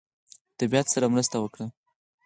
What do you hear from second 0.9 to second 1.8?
سره مرسته وکړه.